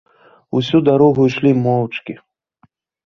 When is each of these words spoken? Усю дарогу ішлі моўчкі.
Усю 0.59 0.81
дарогу 0.87 1.27
ішлі 1.31 1.51
моўчкі. 1.67 2.13